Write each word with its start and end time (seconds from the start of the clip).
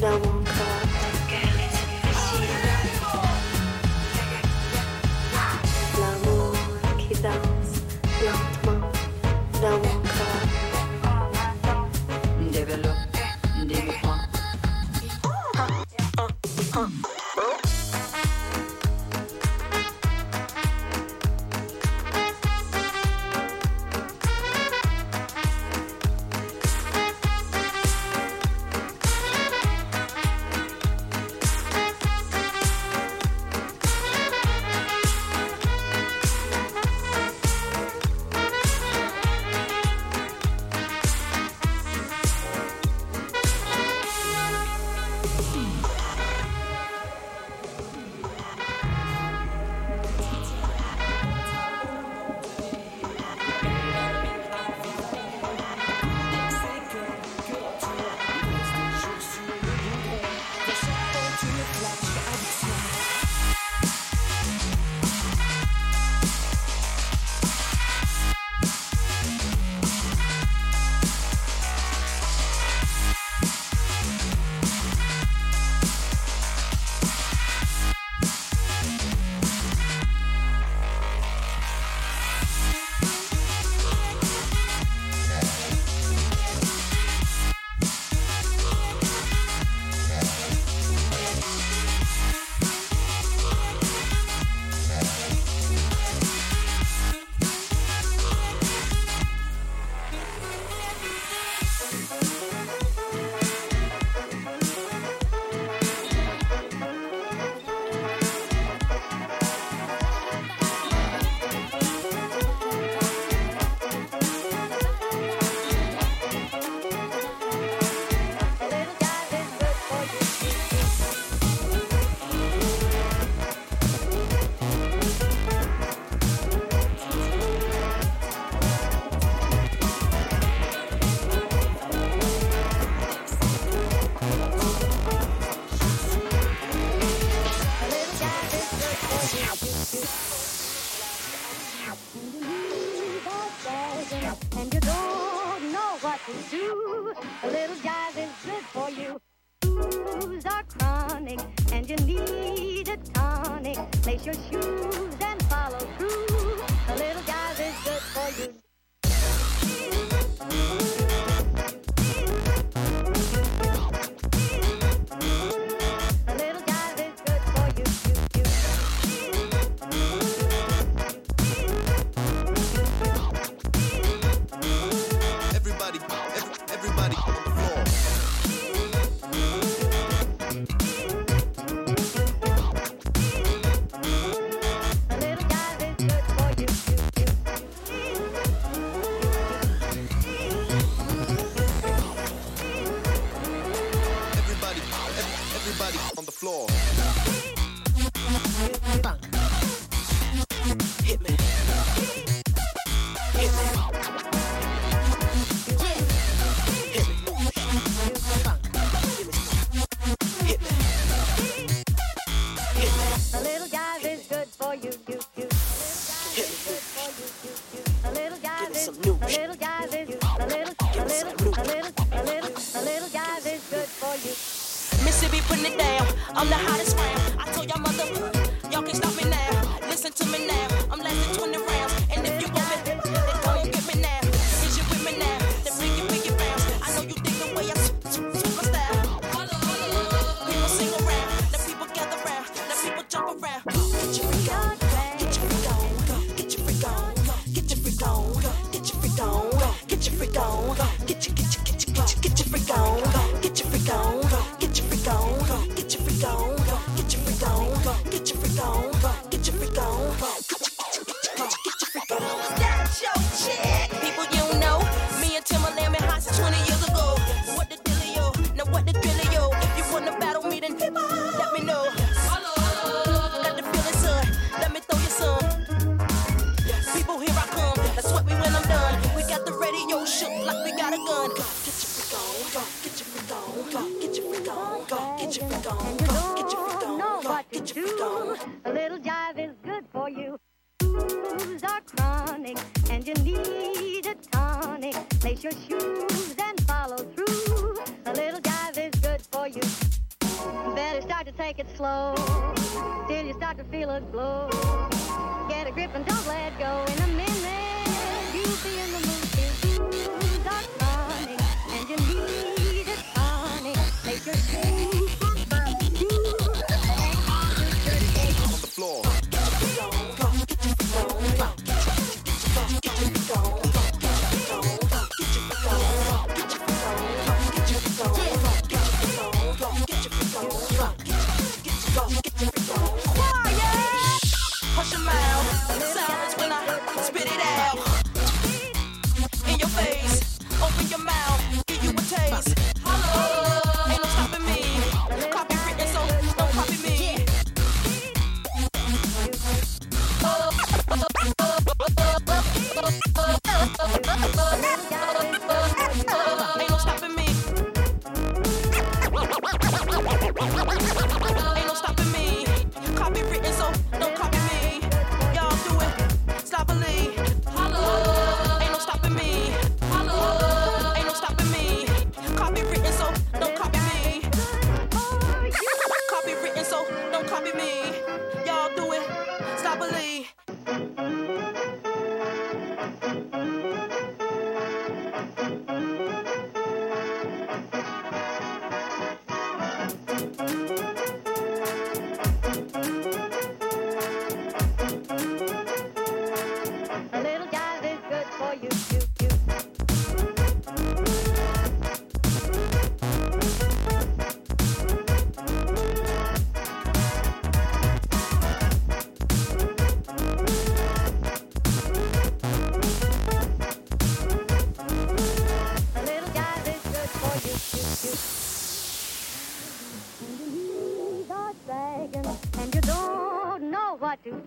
No 0.00 0.16
more. 0.20 0.37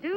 Do. 0.02 0.11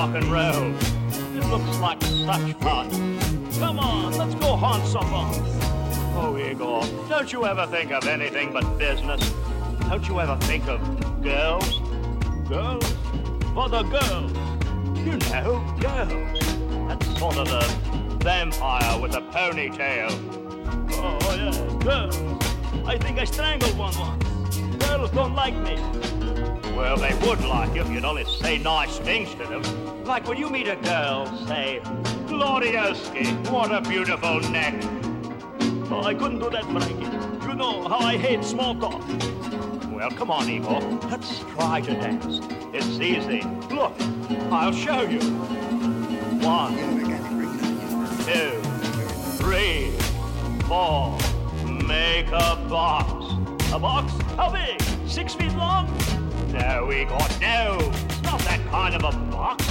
rock 0.00 0.14
and 0.14 0.32
roll. 0.32 0.74
It 1.36 1.46
looks 1.50 1.78
like 1.78 2.02
such 2.02 2.54
fun. 2.54 2.88
Come 3.58 3.78
on, 3.78 4.16
let's 4.16 4.34
go 4.36 4.56
haunt 4.56 4.86
someone. 4.86 5.34
Oh, 6.16 6.38
Igor, 6.38 6.86
don't 7.06 7.30
you 7.30 7.44
ever 7.44 7.66
think 7.66 7.92
of 7.92 8.06
anything 8.06 8.50
but 8.50 8.78
business? 8.78 9.20
Don't 9.90 10.08
you 10.08 10.18
ever 10.18 10.36
think 10.46 10.66
of 10.68 10.80
girls? 11.22 11.80
Girls? 12.48 12.86
For 13.52 13.68
the 13.68 13.82
girls. 13.82 14.32
You 15.04 15.18
know, 15.28 15.62
girls. 15.78 16.40
That's 16.88 17.18
sort 17.18 17.36
of 17.36 17.48
a 17.52 18.16
vampire 18.24 18.98
with 19.02 19.14
a 19.16 19.20
ponytail. 19.20 20.08
Oh, 20.92 21.18
yeah, 21.36 21.84
girls. 21.84 22.16
I 22.86 22.96
think 22.96 23.18
I 23.18 23.24
strangled 23.24 23.76
one 23.76 23.94
once. 23.98 24.56
Girls 24.82 25.10
don't 25.10 25.34
like 25.34 25.56
me. 25.56 25.76
Well, 26.74 26.96
they 26.96 27.12
would 27.26 27.44
like 27.44 27.74
you 27.74 27.82
if 27.82 27.90
you'd 27.90 28.06
only 28.06 28.24
say 28.24 28.56
nice 28.56 28.96
things 29.00 29.34
to 29.34 29.44
them 29.44 29.89
like 30.10 30.26
when 30.26 30.38
you 30.38 30.50
meet 30.50 30.66
a 30.66 30.74
girl, 30.74 31.24
say, 31.46 31.80
Glorioski, 32.26 33.48
what 33.48 33.70
a 33.72 33.80
beautiful 33.80 34.40
neck. 34.50 34.74
Oh, 35.88 36.02
I 36.04 36.14
couldn't 36.14 36.40
do 36.40 36.50
that, 36.50 36.64
Frankie. 36.64 37.46
You 37.46 37.54
know 37.54 37.86
how 37.86 38.00
I 38.00 38.16
hate 38.16 38.42
small 38.42 38.74
talk. 38.74 39.00
Well, 39.92 40.10
come 40.10 40.32
on, 40.32 40.48
Evo. 40.48 40.80
Let's 41.08 41.38
try 41.54 41.80
to 41.82 41.92
dance. 41.92 42.40
It's 42.72 42.98
easy. 42.98 43.42
Look, 43.72 43.94
I'll 44.50 44.72
show 44.72 45.02
you. 45.02 45.20
One, 46.42 46.74
two, 48.26 48.60
three, 49.38 49.92
four. 50.66 51.16
Make 51.86 52.26
a 52.32 52.56
box. 52.68 53.12
A 53.72 53.78
box? 53.78 54.12
How 54.34 54.50
big? 54.50 54.82
Six 55.06 55.34
feet 55.34 55.54
long? 55.54 55.86
No, 56.52 56.86
we 56.88 57.04
got 57.04 57.30
no. 57.40 57.78
It's 58.06 58.22
not 58.22 58.40
that 58.40 58.60
kind 58.72 58.96
of 58.96 59.04
a 59.04 59.16
box. 59.30 59.69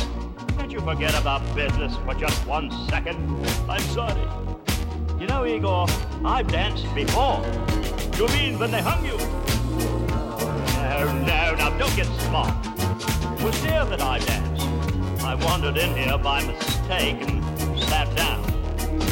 You 0.79 0.85
forget 0.85 1.13
about 1.19 1.41
business 1.53 1.93
for 2.05 2.13
just 2.13 2.47
one 2.47 2.71
second? 2.87 3.17
I'm 3.69 3.81
sorry. 3.81 4.21
You 5.19 5.27
know, 5.27 5.45
Igor, 5.45 5.87
I've 6.23 6.47
danced 6.47 6.85
before. 6.95 7.43
You 8.15 8.27
mean 8.29 8.57
when 8.57 8.71
they 8.71 8.81
hung 8.81 9.03
you? 9.03 9.17
No, 10.77 11.11
no, 11.25 11.55
now 11.55 11.77
don't 11.77 11.93
get 11.97 12.05
smart. 12.21 12.65
It 12.65 13.43
was 13.43 13.61
here 13.61 13.83
that 13.83 13.99
I 13.99 14.19
danced. 14.19 14.67
I 15.25 15.35
wandered 15.35 15.75
in 15.75 15.97
here 15.97 16.17
by 16.17 16.45
mistake 16.45 17.27
and 17.27 17.43
sat 17.83 18.15
down. 18.15 18.41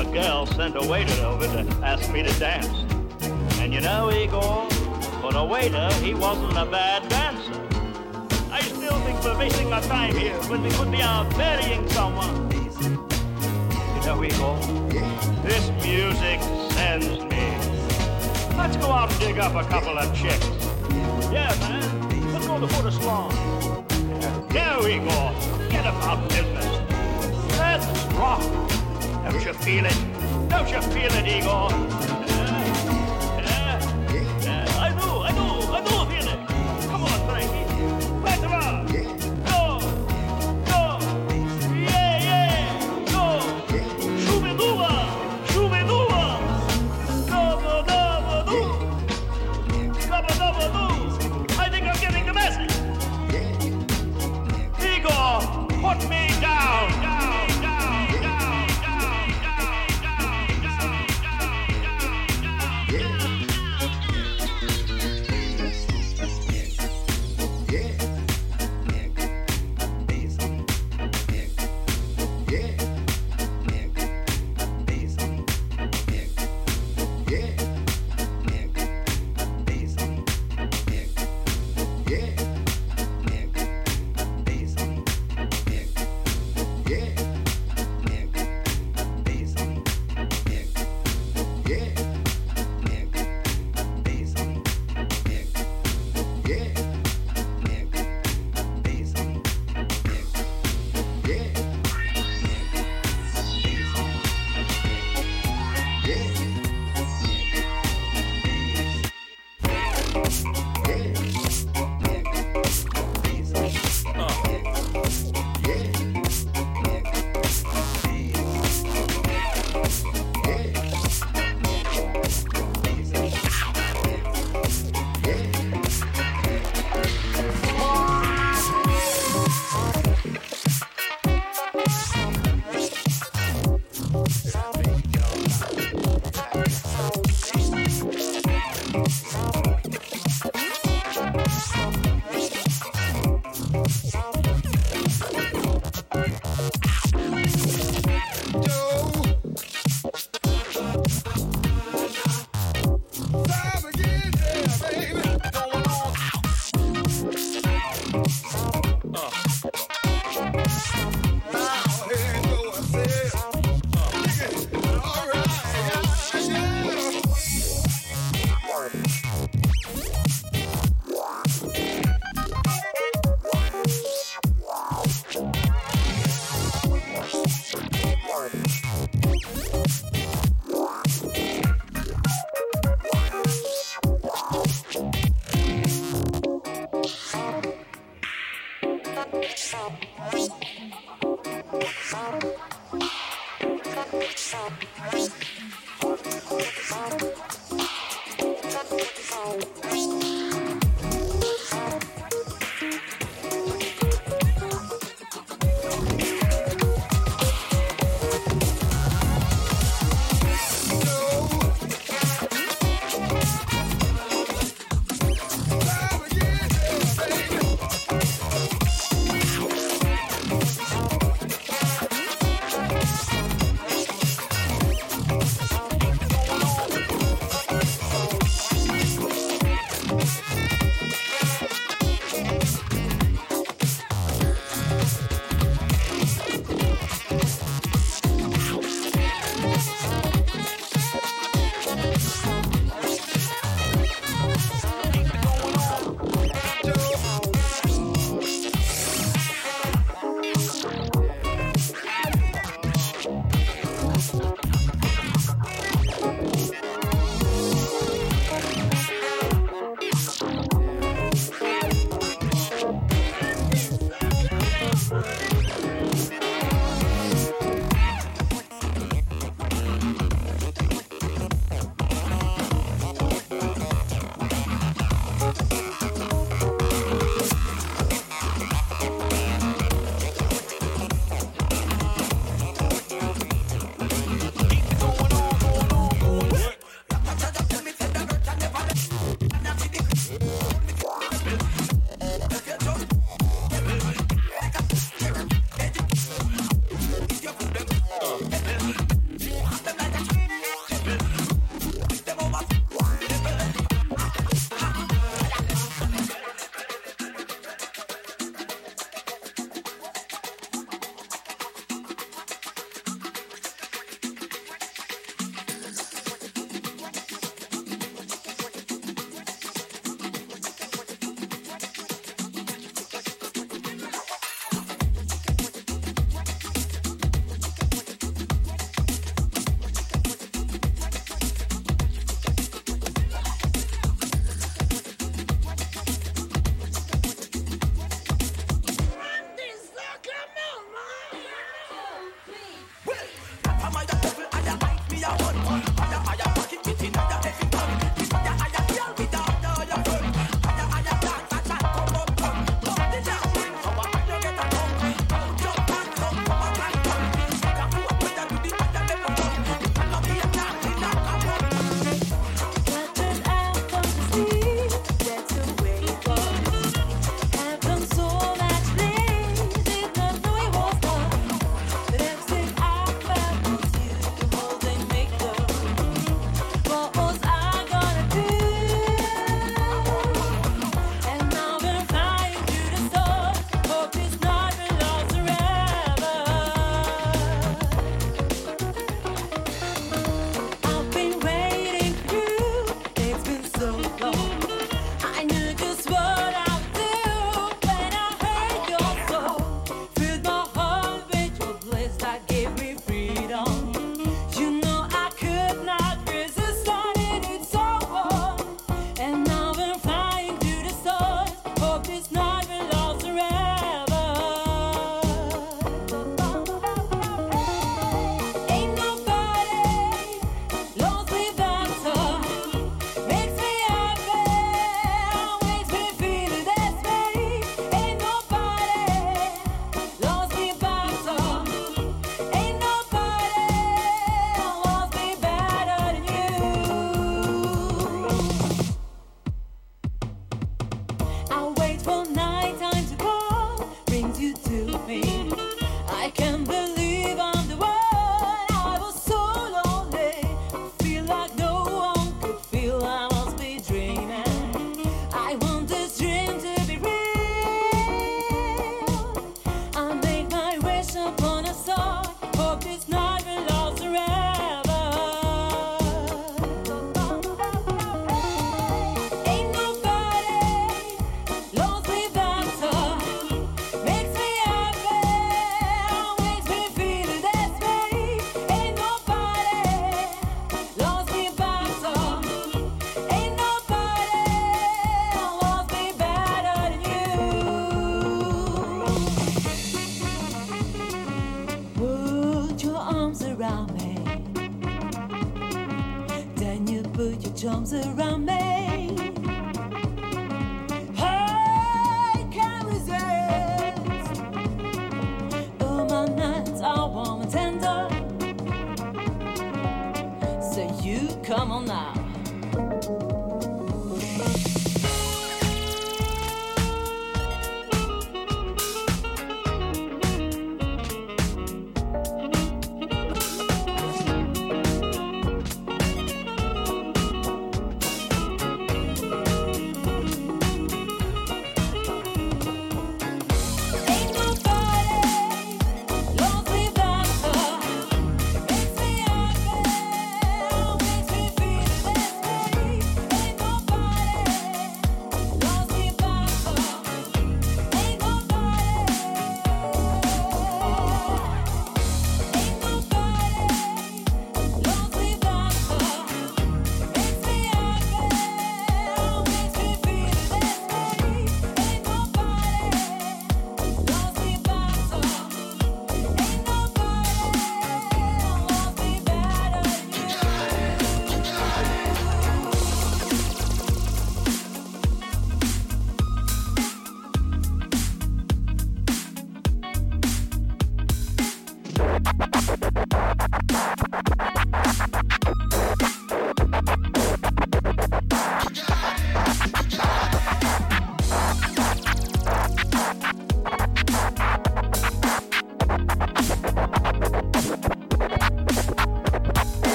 A 0.00 0.12
girl 0.12 0.46
sent 0.46 0.74
a 0.74 0.84
waiter 0.84 1.24
over 1.24 1.46
to 1.46 1.60
ask 1.84 2.12
me 2.12 2.24
to 2.24 2.40
dance. 2.40 2.66
And 3.60 3.72
you 3.72 3.80
know, 3.80 4.10
Igor, 4.10 4.68
for 5.20 5.36
a 5.36 5.44
waiter, 5.44 5.92
he 6.02 6.12
wasn't 6.12 6.58
a 6.58 6.66
bad 6.66 7.08
dancer. 7.08 7.61
We're 9.24 9.38
wasting 9.38 9.72
our 9.72 9.80
time 9.82 10.16
here 10.16 10.34
when 10.48 10.62
we 10.62 10.70
could 10.70 10.90
be 10.90 11.00
out 11.00 11.36
marrying 11.36 11.88
someone. 11.90 12.50
You 12.82 14.02
know, 14.04 14.24
Igor, 14.24 14.56
this 15.44 15.70
music 15.84 16.40
sends 16.72 17.06
me. 17.06 17.56
Let's 18.56 18.76
go 18.78 18.90
out 18.90 19.12
and 19.12 19.20
dig 19.20 19.38
up 19.38 19.54
a 19.54 19.62
couple 19.68 19.96
of 19.96 20.12
chicks. 20.12 20.44
Yeah, 21.30 21.54
man. 21.60 22.32
Let's 22.32 22.46
go 22.48 22.58
to 22.58 22.66
Port 22.66 22.92
Salon. 22.92 23.30
No, 24.52 24.86
Igor. 24.88 25.32
Get 25.70 25.86
about 25.86 26.28
business. 26.28 26.66
Let's 27.58 27.86
rock. 28.14 28.42
Don't 29.22 29.44
you 29.44 29.52
feel 29.52 29.86
it? 29.86 30.48
Don't 30.48 30.68
you 30.68 30.82
feel 30.90 31.12
it, 31.12 31.26
Igor? 31.28 32.21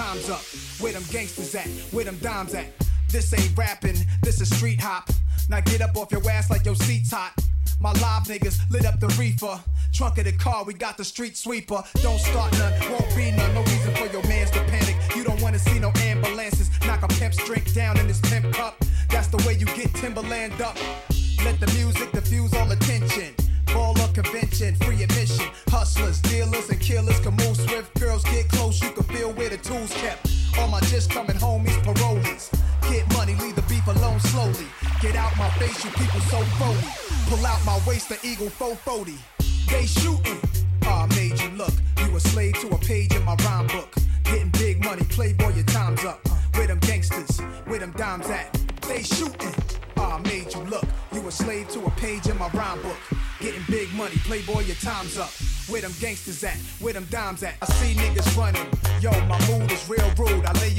Time's 0.00 0.30
up. 0.30 0.40
Where 0.80 0.92
them 0.92 1.04
gangsters 1.10 1.54
at? 1.54 1.66
Where 1.92 2.06
them 2.06 2.16
dimes 2.22 2.54
at? 2.54 2.68
This 3.10 3.34
ain't 3.34 3.56
rapping, 3.56 3.96
this 4.22 4.40
is 4.40 4.48
street 4.56 4.80
hop. 4.80 5.10
Now 5.50 5.60
get 5.60 5.82
up 5.82 5.94
off 5.94 6.10
your 6.10 6.26
ass 6.30 6.48
like 6.48 6.64
your 6.64 6.74
seat's 6.74 7.10
hot. 7.10 7.34
My 7.80 7.92
live 7.92 8.24
niggas 8.24 8.58
lit 8.70 8.86
up 8.86 8.98
the 8.98 9.08
reefer. 9.18 9.60
Trunk 9.92 10.16
of 10.16 10.24
the 10.24 10.32
car, 10.32 10.64
we 10.64 10.72
got 10.72 10.96
the 10.96 11.04
street 11.04 11.36
sweeper. 11.36 11.82
Don't 12.00 12.18
start 12.18 12.50
none, 12.52 12.72
won't 12.90 13.14
be 13.14 13.30
none. 13.32 13.52
No 13.52 13.62
reason 13.62 13.94
for 13.94 14.06
your 14.06 14.22
mans 14.26 14.50
to 14.52 14.60
panic. 14.64 14.96
You 15.14 15.22
don't 15.22 15.40
wanna 15.42 15.58
see 15.58 15.78
no 15.78 15.92
ambulances. 15.96 16.70
Knock 16.86 17.02
a 17.02 17.08
pimp's 17.08 17.36
drink 17.44 17.74
down 17.74 17.98
in 17.98 18.06
his 18.06 18.20
pimp 18.20 18.54
cup. 18.54 18.82
That's 19.10 19.28
the 19.28 19.42
way 19.46 19.52
you 19.52 19.66
get 19.66 19.92
Timberland 19.94 20.62
up. 20.62 20.78
Let 21.44 21.60
the 21.60 21.66
music 21.76 22.10
diffuse 22.12 22.54
all 22.54 22.70
attention. 22.70 23.34
Baller 23.66 24.14
convention, 24.14 24.76
free 24.76 25.02
admission. 25.02 25.19
Out 37.80 37.86
waist, 37.86 38.08
the 38.08 38.18
eagle 38.26 38.50
440. 38.50 39.14
They 39.68 39.86
shooting. 39.86 40.38
Ah, 40.84 41.06
made 41.10 41.38
you 41.40 41.50
look. 41.50 41.72
You 41.98 42.16
a 42.16 42.20
slave 42.20 42.54
to 42.60 42.68
a 42.68 42.78
page 42.78 43.14
in 43.14 43.24
my 43.24 43.34
rhyme 43.36 43.66
book. 43.68 43.94
Getting 44.24 44.50
big 44.50 44.84
money, 44.84 45.02
playboy, 45.04 45.54
your 45.54 45.64
time's 45.64 46.04
up. 46.04 46.20
Where 46.54 46.66
them 46.66 46.78
gangsters, 46.80 47.40
where 47.66 47.78
them 47.78 47.92
dimes 47.92 48.28
at? 48.28 48.52
They 48.82 49.02
shooting. 49.02 49.54
Ah, 49.96 50.18
made 50.24 50.52
you 50.52 50.60
look. 50.62 50.84
You 51.12 51.26
a 51.26 51.30
slave 51.30 51.68
to 51.70 51.84
a 51.84 51.90
page 51.92 52.26
in 52.26 52.38
my 52.38 52.48
rhyme 52.50 52.82
book. 52.82 52.98
Getting 53.40 53.62
big 53.68 53.92
money, 53.94 54.16
playboy, 54.24 54.60
your 54.60 54.76
time's 54.76 55.18
up. 55.18 55.30
Where 55.68 55.80
them 55.80 55.92
gangsters 56.00 56.42
at? 56.44 56.56
Where 56.80 56.92
them 56.92 57.06
dimes 57.10 57.42
at? 57.42 57.54
I 57.62 57.66
see 57.66 57.94
niggas 57.94 58.36
running. 58.36 58.66
Yo, 59.00 59.10
my 59.26 59.38
mood 59.48 59.70
is 59.70 59.88
real 59.88 60.10
rude. 60.18 60.44
I 60.44 60.52
lay 60.60 60.69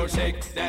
no 0.00 0.06
shake. 0.06 0.59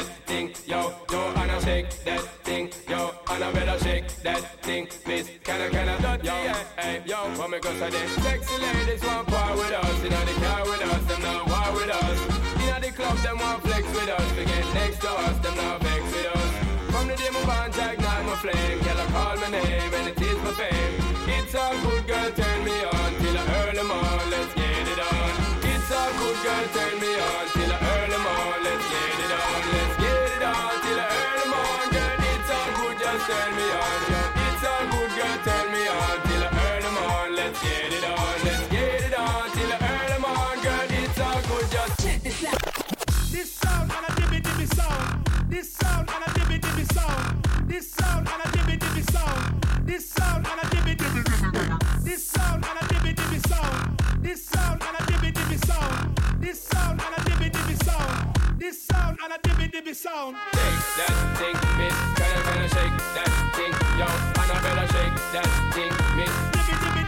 sound. 60.12 60.36
Shake 60.54 60.84
that 60.98 61.16
thing, 61.38 61.58
miss. 61.78 61.96
Gotta 62.18 62.42
gonna 62.44 62.68
shake 62.70 62.98
that 63.16 63.32
thing, 63.56 63.74
yo. 64.00 64.08
And 64.42 64.52
I 64.52 64.58
better 64.62 64.88
shake 64.94 65.18
that 65.34 65.50
thing, 65.74 65.94
miss. 66.16 66.34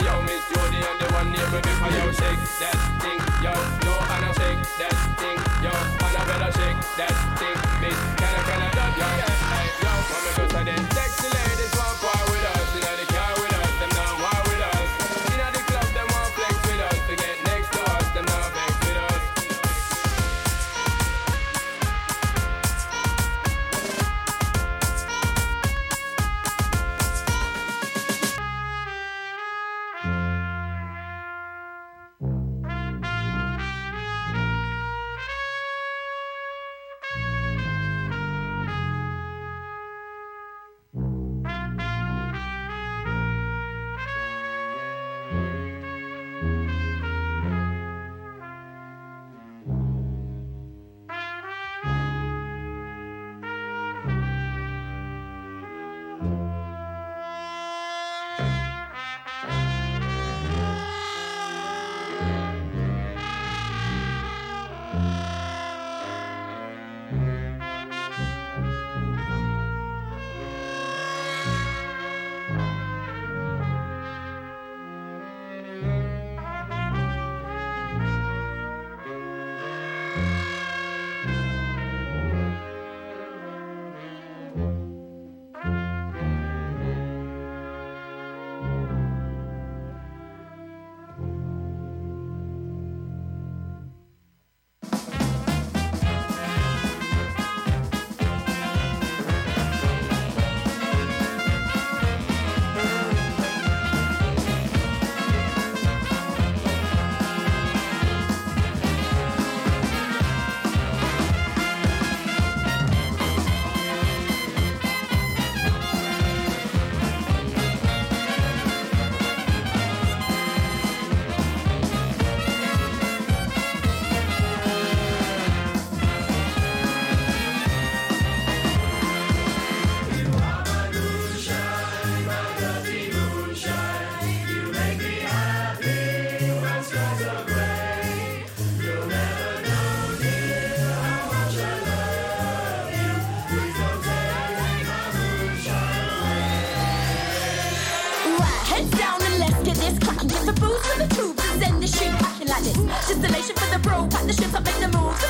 Yo, 0.04 0.22
miss 0.24 0.44
Jody 0.54 0.78
and 0.78 1.00
the 1.00 1.14
one 1.14 1.34
here 1.34 1.50
with 1.52 1.66
me 1.66 1.74
for 1.80 1.92
yo 1.92 2.12
shake 2.12 2.40
that. 2.60 2.93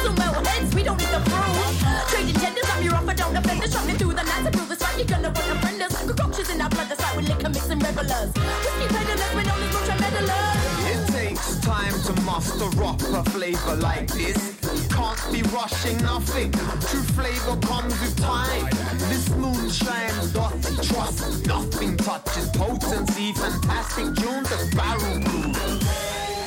Heads, 0.03 0.75
we 0.75 0.84
don't 0.84 0.99
need 0.99 1.07
the 1.07 1.21
proof. 1.23 1.80
Trading 2.09 2.35
genders, 2.35 2.69
I'm 2.71 2.84
your 2.84 2.95
offer, 2.95 3.13
don't 3.15 3.35
offend 3.35 3.63
us. 3.63 3.73
Running 3.75 3.95
through 3.95 4.13
the 4.13 4.23
night 4.23 4.43
to 4.43 4.51
prove 4.51 4.71
it's 4.71 4.84
right. 4.84 4.97
You're 4.97 5.07
gonna 5.07 5.31
want 5.31 5.47
to 5.47 5.55
friend 5.63 5.81
us. 5.81 5.93
Cockroaches 5.95 6.49
in 6.49 6.61
our 6.61 6.69
blood, 6.69 6.89
that's 6.89 7.01
like 7.01 7.15
we 7.15 7.23
liquor 7.23 7.49
mixing 7.49 7.80
revelers. 7.80 8.34
Whiskey 8.35 8.88
peddlers, 8.93 9.34
we're 9.34 9.43
known 9.43 9.63
as 9.63 9.75
ultra 9.75 9.95
meddlers. 10.03 10.73
It 10.91 11.01
takes 11.13 11.59
time 11.61 11.95
to 12.07 12.21
master 12.23 12.84
up 12.84 13.01
a 13.01 13.30
flavor 13.31 13.75
like 13.77 14.07
this. 14.11 14.59
Can't 14.89 15.23
be 15.31 15.41
rushing 15.55 15.97
nothing. 16.03 16.51
True 16.51 17.07
flavor 17.15 17.55
comes 17.61 17.99
with 18.01 18.19
time. 18.19 18.67
This 19.07 19.30
moonshine 19.30 20.34
dotty 20.34 20.75
trust. 20.88 21.47
Nothing 21.47 21.95
touches 21.95 22.49
potency. 22.49 23.31
Fantastic 23.34 24.15
tunes 24.19 24.49
that 24.49 24.67
barrel 24.75 25.21
proof. 25.23 26.43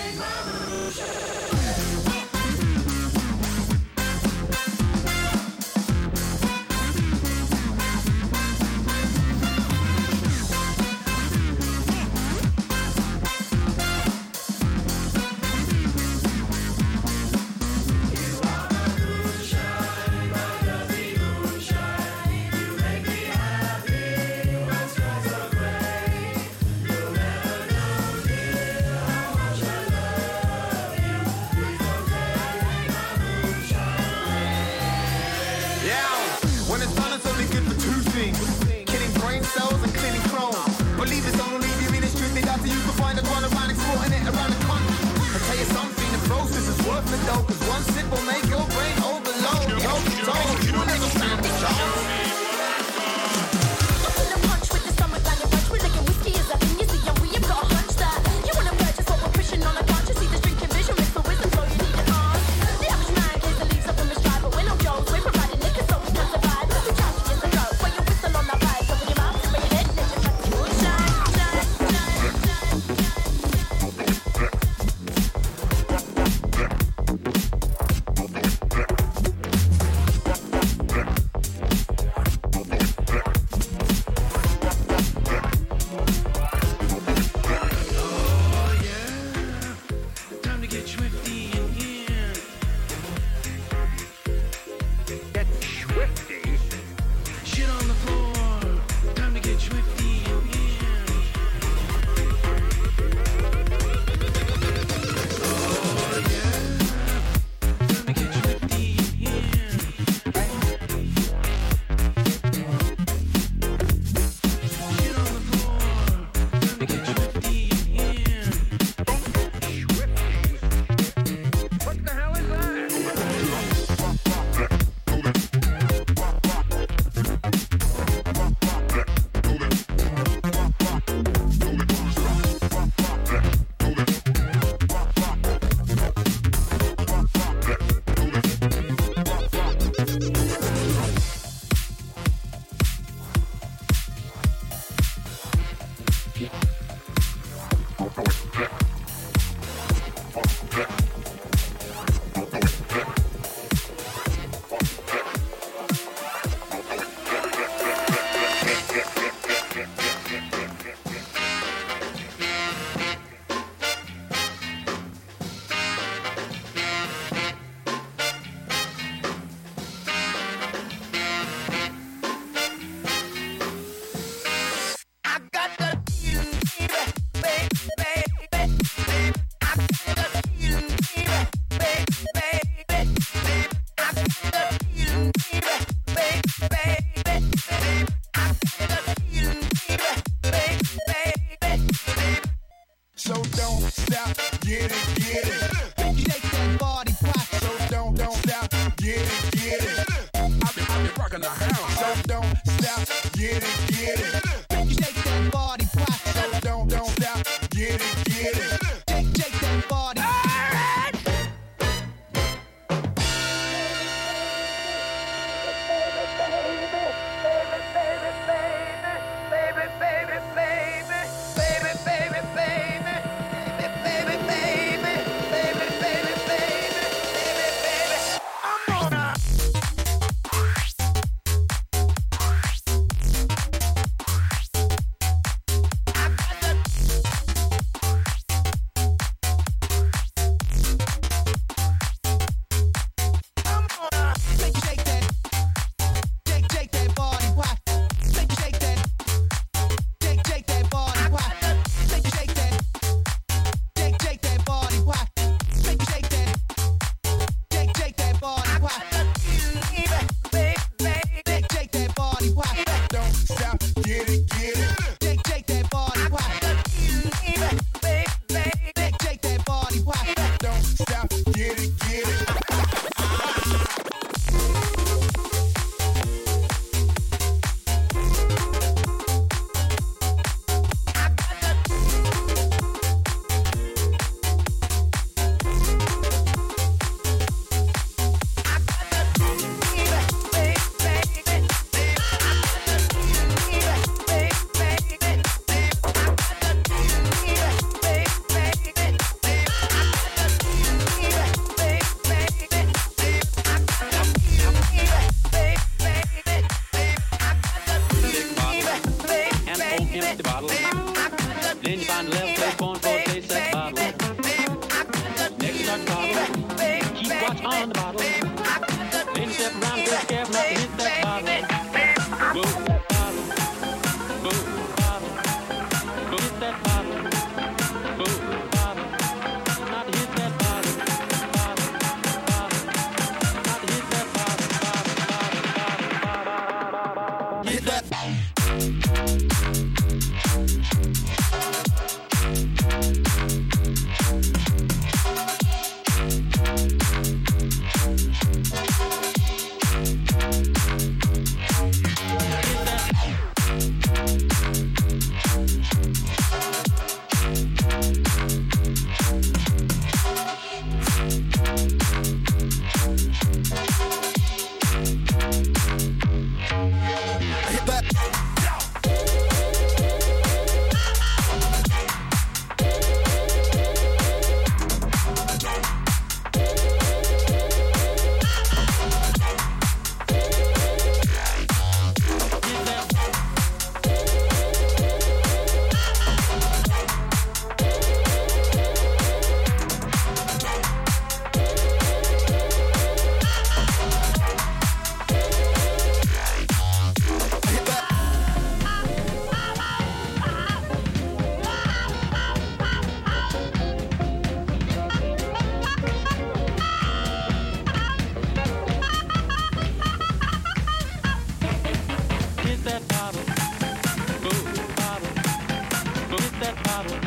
that 416.66 416.82
bottle. 416.82 417.25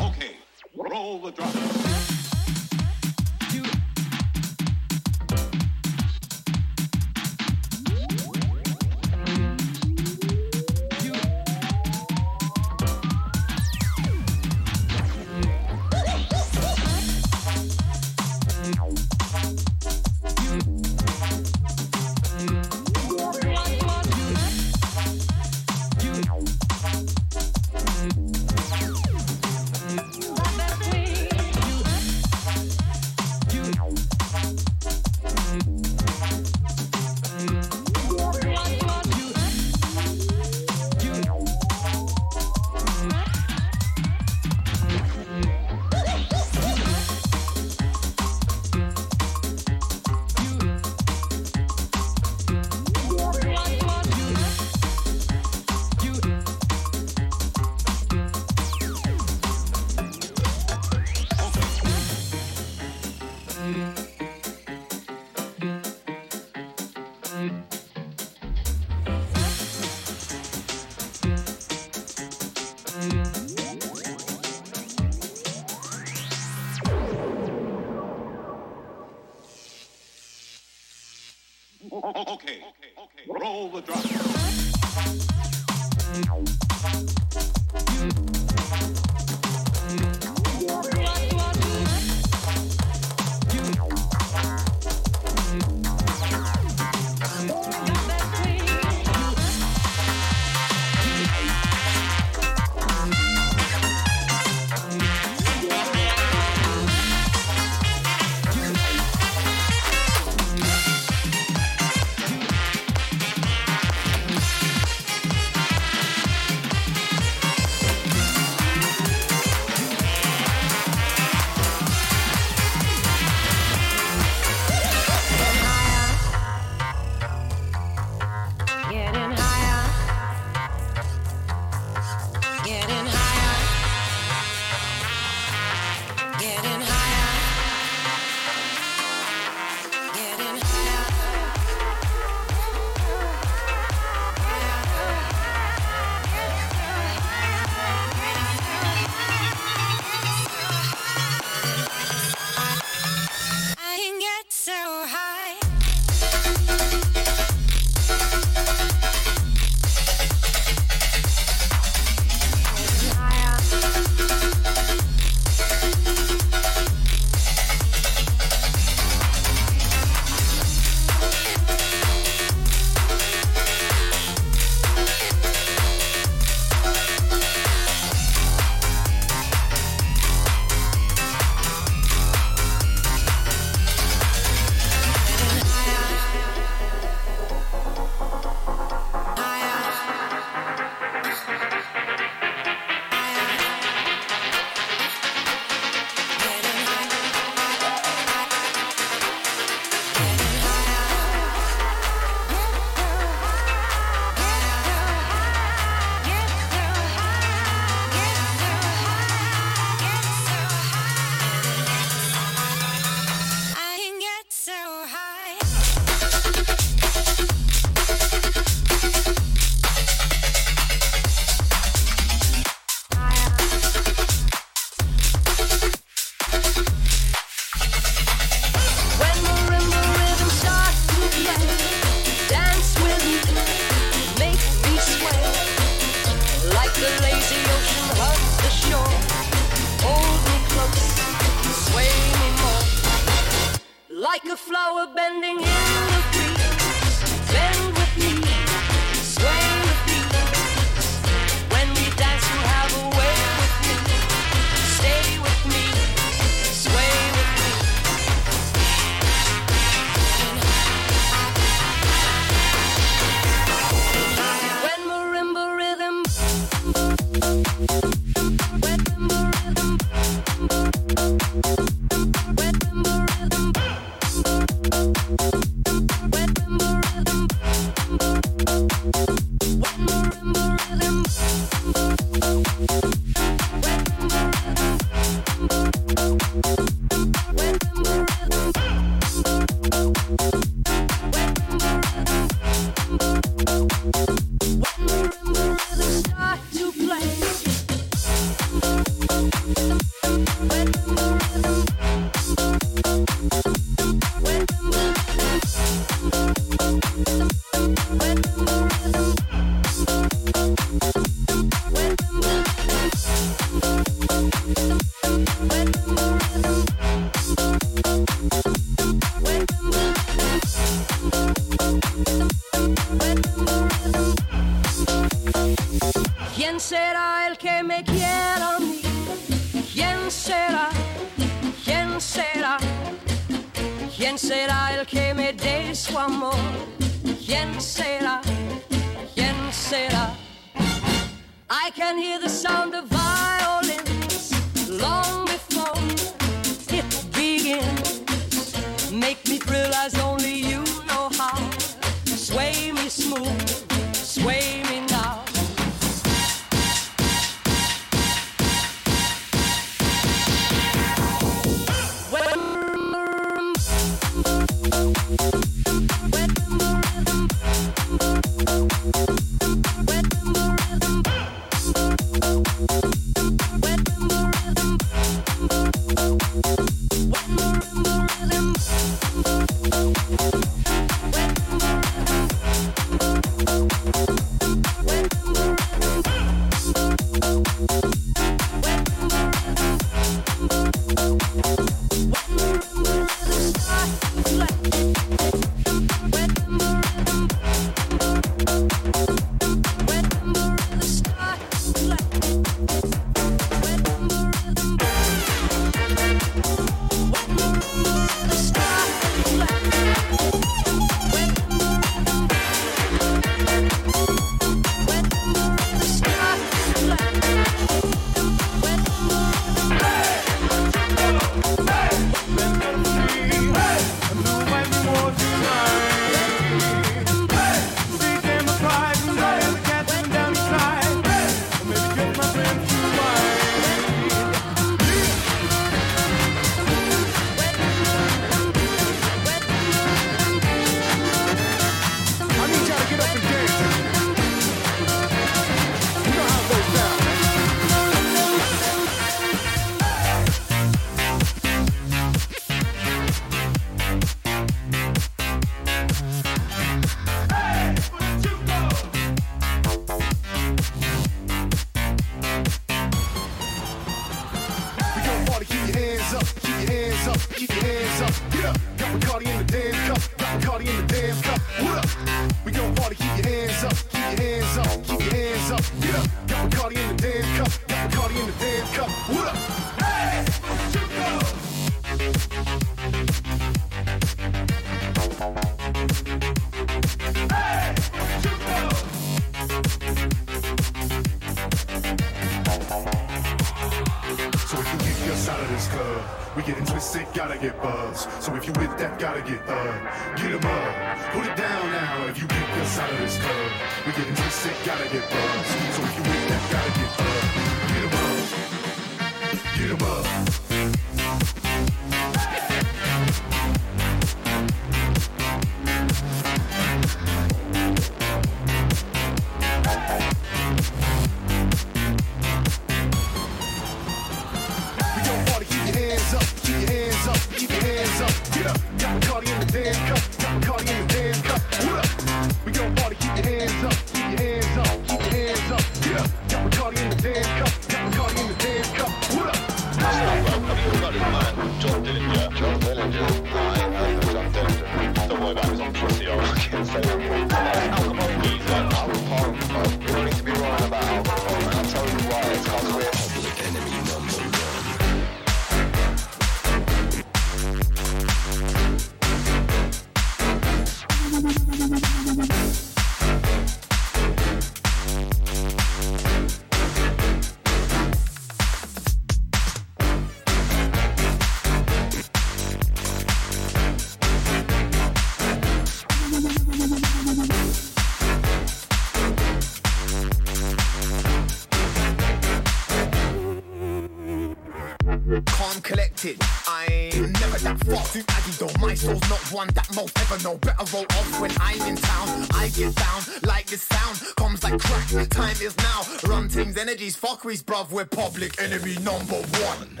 My 588.91 588.95
soul's 588.95 589.29
not 589.29 589.39
one 589.53 589.67
that 589.69 589.87
most 589.95 590.19
ever 590.19 590.43
know. 590.43 590.57
Better 590.57 590.83
roll 590.93 591.05
off 591.11 591.39
when 591.39 591.49
I'm 591.61 591.81
in 591.87 591.95
town. 591.95 592.45
I 592.53 592.67
get 592.75 592.93
down 592.93 593.21
like 593.43 593.67
this 593.67 593.83
sound 593.83 594.19
comes 594.35 594.65
like 594.65 594.81
crack. 594.81 595.29
Time 595.29 595.55
is 595.61 595.77
now. 595.77 596.01
Run 596.27 596.49
teams, 596.49 596.75
energies, 596.75 597.15
fuckeries, 597.15 597.63
bruv. 597.63 597.89
We're 597.89 598.03
public 598.03 598.61
enemy 598.61 598.97
number 598.97 599.35
one. 599.35 600.00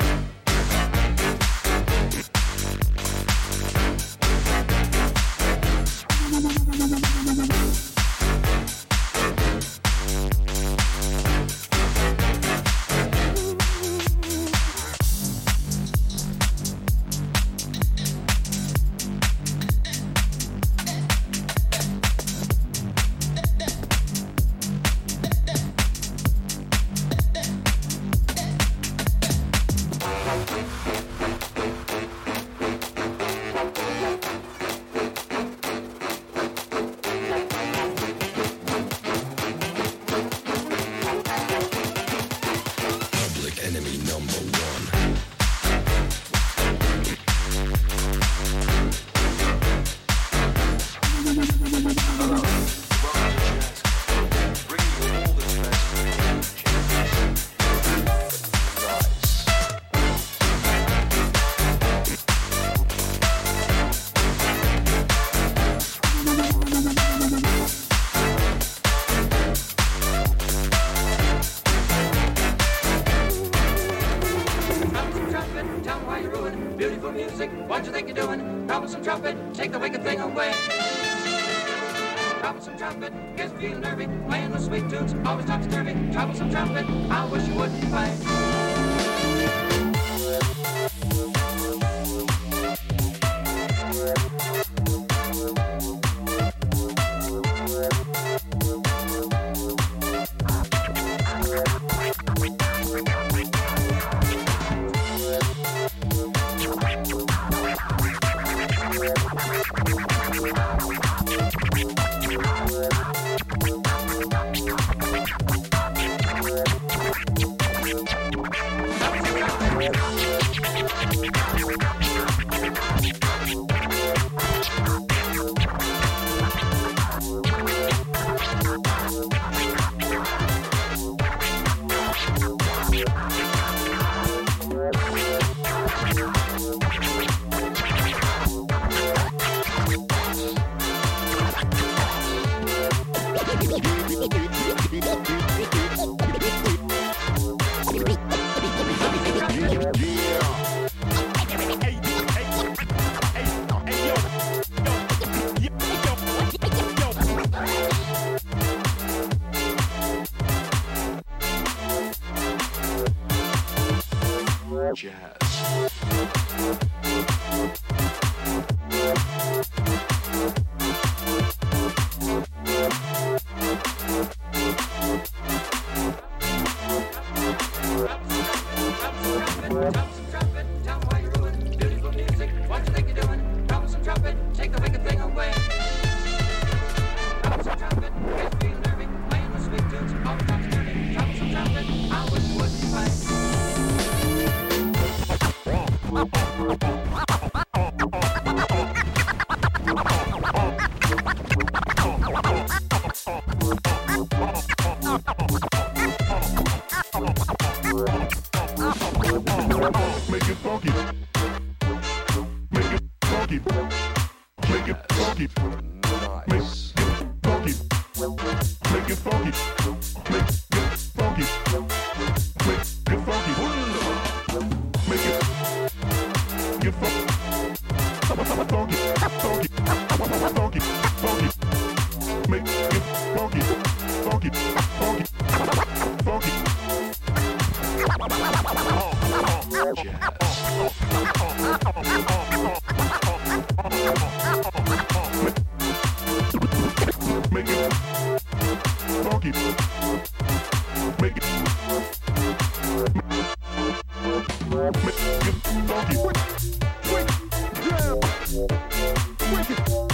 Break 259.51 259.69
it 259.69 259.85
down. 259.85 260.07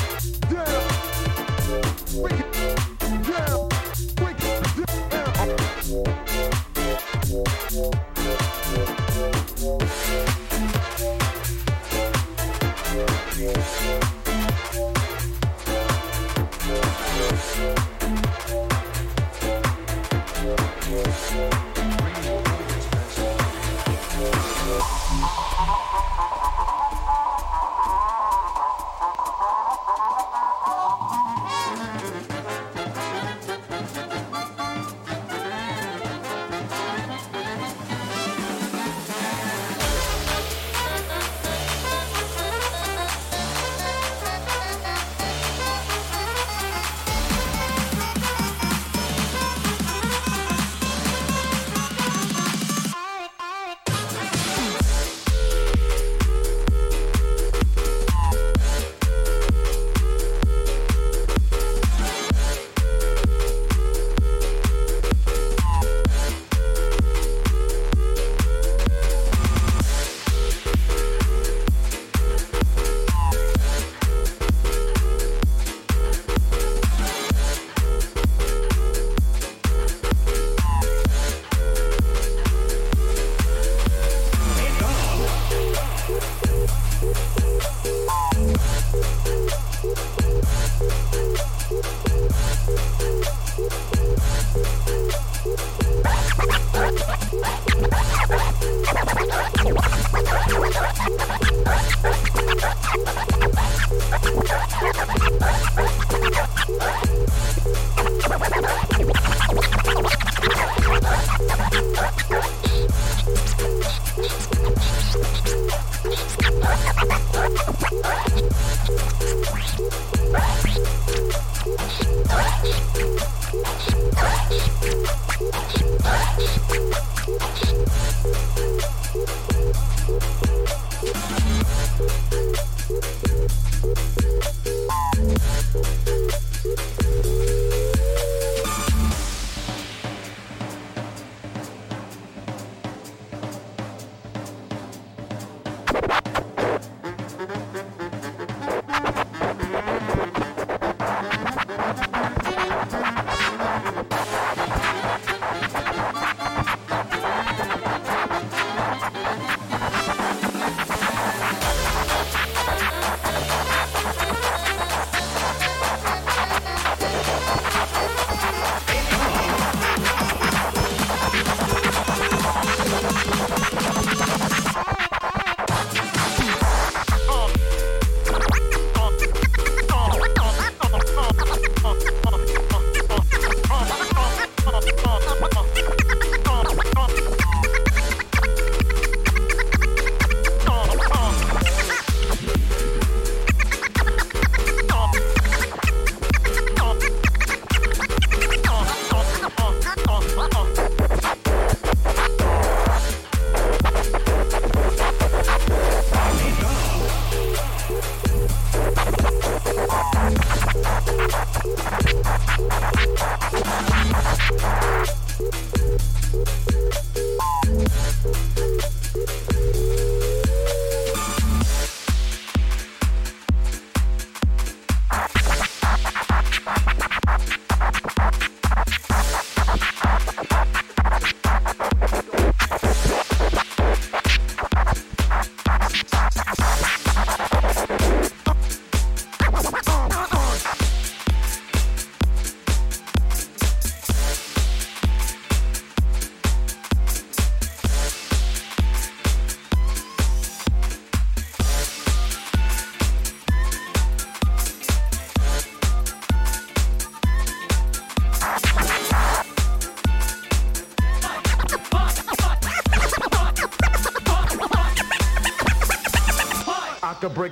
Break 2.15 2.39
it 2.39 2.56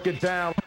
it 0.07 0.19
down. 0.19 0.64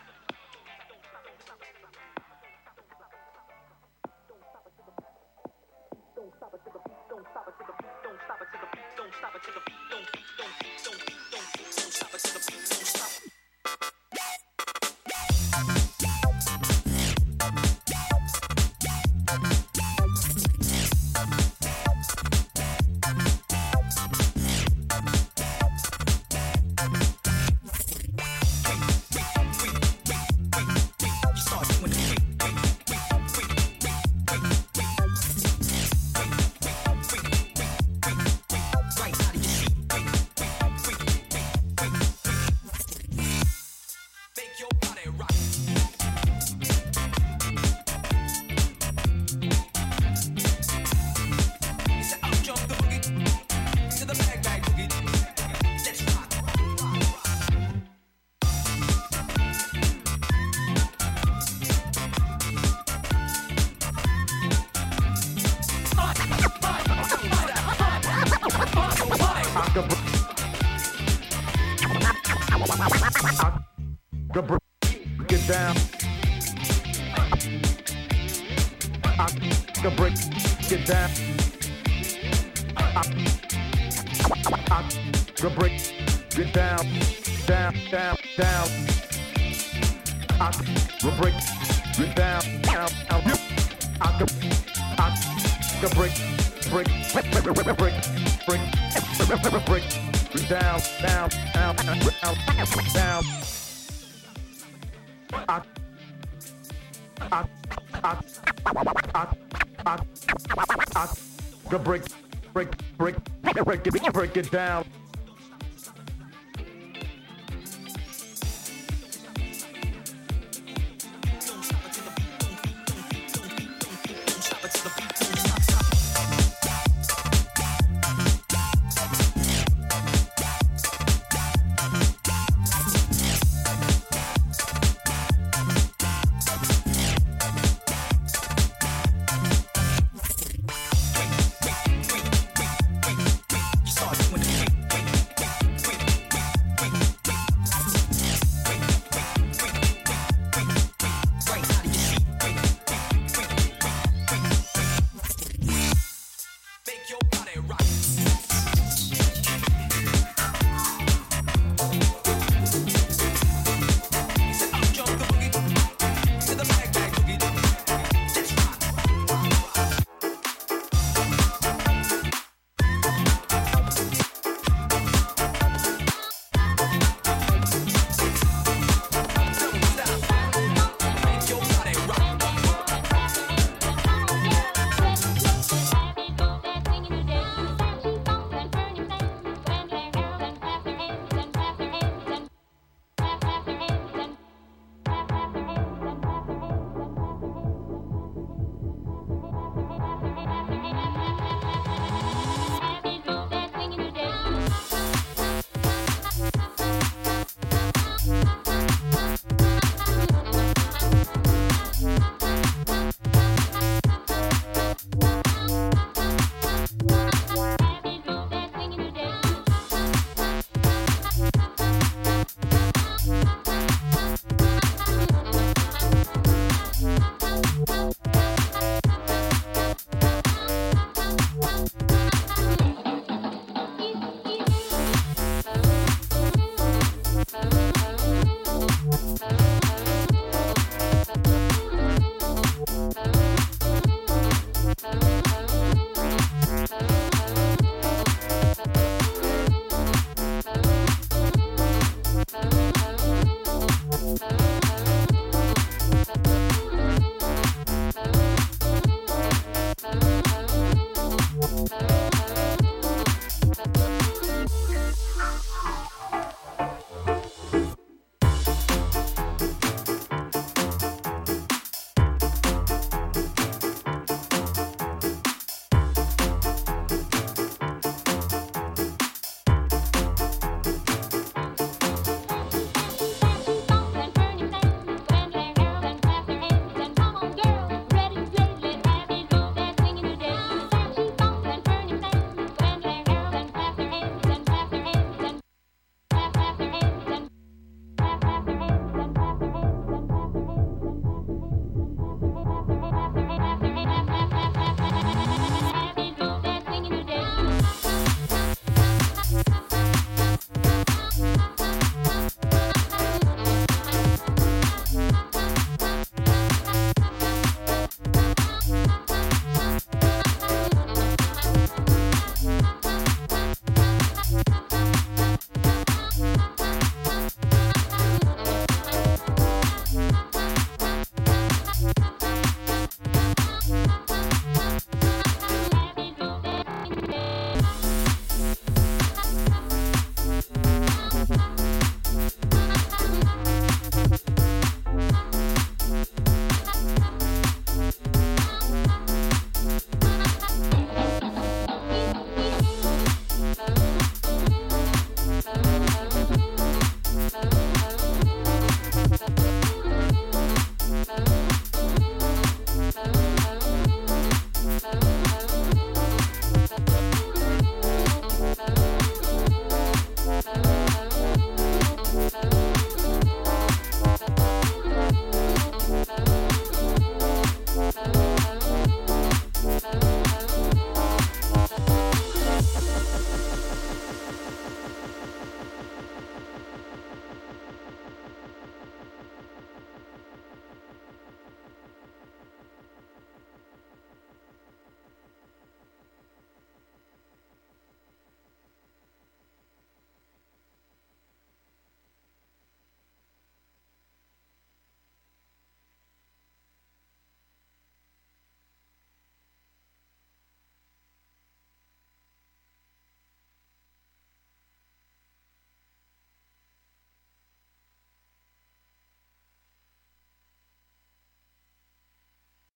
Down. 114.51 114.88